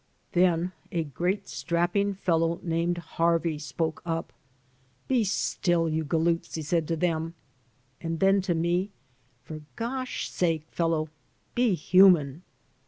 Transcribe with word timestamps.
Then 0.31 0.71
a 0.91 1.03
great, 1.03 1.47
strapping 1.47 2.15
fellow 2.15 2.59
named 2.63 2.97
Harney 2.97 3.59
spoke 3.59 4.01
up. 4.03 4.33
''Be 5.07 5.23
stOI, 5.23 5.93
you 5.93 6.03
galoots,*' 6.03 6.55
he 6.55 6.63
said 6.63 6.87
to 6.87 6.95
them; 6.95 7.35
and 8.01 8.19
then 8.19 8.41
to 8.41 8.55
me, 8.55 8.89
''For 9.45 9.61
gosh 9.75 10.27
sake, 10.27 10.65
fdlow, 10.75 11.09
be 11.53 11.75
human!" 11.75 12.41